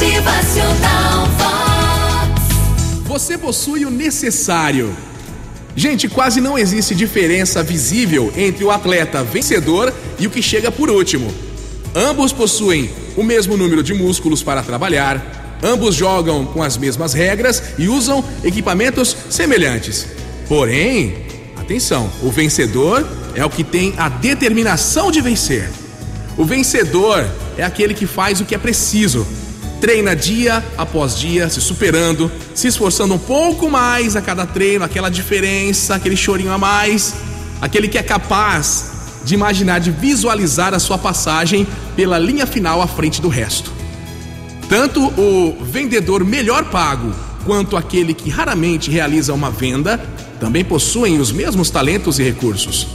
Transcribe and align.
Motivacional 0.00 1.26
Vox. 1.36 3.04
Você 3.04 3.36
possui 3.36 3.84
o 3.84 3.90
necessário. 3.90 4.96
Gente, 5.76 6.08
quase 6.08 6.40
não 6.40 6.58
existe 6.58 6.94
diferença 6.94 7.62
visível 7.62 8.32
entre 8.34 8.64
o 8.64 8.70
atleta 8.70 9.22
vencedor 9.22 9.92
e 10.18 10.26
o 10.26 10.30
que 10.30 10.40
chega 10.40 10.72
por 10.72 10.88
último. 10.88 11.30
Ambos 11.94 12.32
possuem 12.32 12.90
o 13.14 13.22
mesmo 13.22 13.58
número 13.58 13.82
de 13.82 13.92
músculos 13.92 14.42
para 14.42 14.62
trabalhar, 14.62 15.60
ambos 15.62 15.96
jogam 15.96 16.46
com 16.46 16.62
as 16.62 16.78
mesmas 16.78 17.12
regras 17.12 17.62
e 17.76 17.86
usam 17.86 18.24
equipamentos 18.42 19.14
semelhantes. 19.28 20.06
Porém, 20.48 21.26
atenção, 21.58 22.10
o 22.22 22.30
vencedor 22.30 23.06
é 23.34 23.44
o 23.44 23.50
que 23.50 23.62
tem 23.62 23.92
a 23.98 24.08
determinação 24.08 25.10
de 25.10 25.20
vencer. 25.20 25.68
O 26.38 26.44
vencedor 26.46 27.22
é 27.58 27.62
aquele 27.62 27.92
que 27.92 28.06
faz 28.06 28.40
o 28.40 28.46
que 28.46 28.54
é 28.54 28.58
preciso. 28.58 29.26
Treina 29.80 30.14
dia 30.14 30.62
após 30.76 31.18
dia, 31.18 31.48
se 31.48 31.60
superando, 31.60 32.30
se 32.54 32.68
esforçando 32.68 33.14
um 33.14 33.18
pouco 33.18 33.70
mais 33.70 34.14
a 34.14 34.20
cada 34.20 34.44
treino, 34.44 34.84
aquela 34.84 35.08
diferença, 35.08 35.94
aquele 35.94 36.16
chorinho 36.16 36.52
a 36.52 36.58
mais. 36.58 37.14
Aquele 37.62 37.88
que 37.88 37.96
é 37.96 38.02
capaz 38.02 38.90
de 39.24 39.34
imaginar, 39.34 39.78
de 39.78 39.90
visualizar 39.90 40.74
a 40.74 40.78
sua 40.78 40.98
passagem 40.98 41.66
pela 41.96 42.18
linha 42.18 42.46
final 42.46 42.82
à 42.82 42.86
frente 42.86 43.22
do 43.22 43.28
resto. 43.28 43.72
Tanto 44.68 45.02
o 45.18 45.56
vendedor 45.62 46.24
melhor 46.24 46.64
pago 46.66 47.12
quanto 47.44 47.76
aquele 47.76 48.14
que 48.14 48.30
raramente 48.30 48.90
realiza 48.90 49.32
uma 49.32 49.50
venda 49.50 49.98
também 50.38 50.64
possuem 50.64 51.18
os 51.18 51.32
mesmos 51.32 51.70
talentos 51.70 52.18
e 52.18 52.22
recursos. 52.22 52.86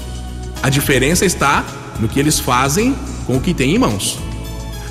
A 0.62 0.70
diferença 0.70 1.26
está 1.26 1.66
no 2.00 2.08
que 2.08 2.20
eles 2.20 2.40
fazem 2.40 2.96
com 3.26 3.38
o 3.38 3.42
que 3.42 3.54
têm 3.54 3.76
em 3.76 3.80
mãos. 3.80 4.25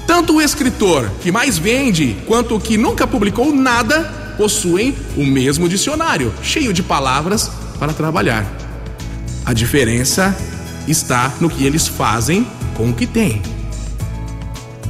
Tanto 0.06 0.36
o 0.36 0.40
escritor 0.40 1.10
que 1.22 1.32
mais 1.32 1.58
vende 1.58 2.16
quanto 2.26 2.56
o 2.56 2.60
que 2.60 2.76
nunca 2.76 3.06
publicou 3.06 3.54
nada 3.54 4.34
possuem 4.36 4.94
o 5.16 5.24
mesmo 5.24 5.68
dicionário, 5.68 6.32
cheio 6.42 6.72
de 6.72 6.82
palavras 6.82 7.50
para 7.78 7.92
trabalhar. 7.92 8.46
A 9.44 9.52
diferença 9.52 10.36
está 10.86 11.32
no 11.40 11.48
que 11.48 11.64
eles 11.64 11.86
fazem 11.86 12.46
com 12.76 12.90
o 12.90 12.94
que 12.94 13.06
têm. 13.06 13.40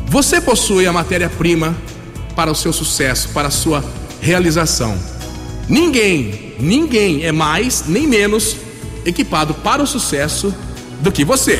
Você 0.07 0.41
possui 0.41 0.87
a 0.87 0.93
matéria-prima 0.93 1.77
para 2.35 2.51
o 2.51 2.55
seu 2.55 2.73
sucesso, 2.73 3.29
para 3.31 3.49
a 3.49 3.51
sua 3.51 3.85
realização. 4.21 4.97
Ninguém, 5.69 6.55
ninguém 6.59 7.25
é 7.25 7.33
mais 7.33 7.85
nem 7.87 8.07
menos 8.07 8.57
equipado 9.05 9.55
para 9.55 9.83
o 9.83 9.87
sucesso 9.87 10.55
do 11.01 11.11
que 11.13 11.25
você. 11.25 11.59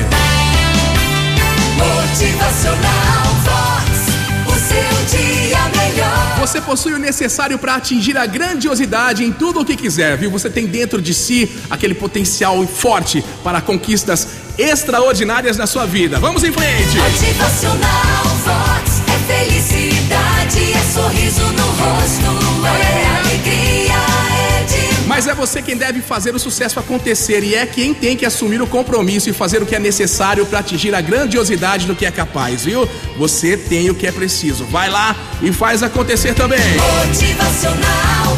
Motivacional 1.75 3.25
Vox. 3.43 4.05
O 4.47 4.53
seu 4.53 5.19
dia 5.19 5.59
melhor. 5.75 6.39
Você 6.39 6.61
possui 6.61 6.93
o 6.93 6.99
necessário 6.99 7.57
para 7.57 7.75
atingir 7.75 8.17
a 8.17 8.25
grandiosidade 8.25 9.23
em 9.23 9.31
tudo 9.31 9.61
o 9.61 9.65
que 9.65 9.75
quiser, 9.75 10.17
viu? 10.17 10.31
Você 10.31 10.49
tem 10.49 10.65
dentro 10.65 11.01
de 11.01 11.13
si 11.13 11.51
aquele 11.69 11.93
potencial 11.93 12.65
forte 12.67 13.23
para 13.43 13.61
conquistas 13.61 14.27
extraordinárias 14.57 15.57
na 15.57 15.67
sua 15.67 15.85
vida. 15.85 16.19
Vamos 16.19 16.43
em 16.43 16.51
frente! 16.51 16.97
Motivacional 16.97 18.25
Vox. 18.45 19.01
É 19.07 19.17
felicidade, 19.33 20.73
é 20.73 20.81
sorriso 20.93 21.45
no 21.53 21.65
rosto. 21.65 22.24
Mas 25.25 25.33
é 25.33 25.41
você 25.41 25.59
quem 25.59 25.75
deve 25.75 26.01
fazer 26.01 26.35
o 26.35 26.39
sucesso 26.39 26.79
acontecer 26.79 27.43
e 27.43 27.55
é 27.55 27.65
quem 27.65 27.95
tem 27.95 28.15
que 28.15 28.27
assumir 28.27 28.61
o 28.61 28.67
compromisso 28.67 29.27
e 29.27 29.33
fazer 29.33 29.59
o 29.59 29.65
que 29.65 29.73
é 29.73 29.79
necessário 29.79 30.45
para 30.45 30.59
atingir 30.59 30.93
a 30.93 31.01
grandiosidade 31.01 31.87
do 31.87 31.95
que 31.95 32.05
é 32.05 32.11
capaz, 32.11 32.63
viu? 32.63 32.87
Você 33.17 33.57
tem 33.57 33.89
o 33.89 33.95
que 33.95 34.05
é 34.05 34.11
preciso. 34.11 34.65
Vai 34.65 34.87
lá 34.87 35.15
e 35.41 35.51
faz 35.51 35.81
acontecer 35.81 36.35
também. 36.35 36.59
Motivacional 37.07 38.37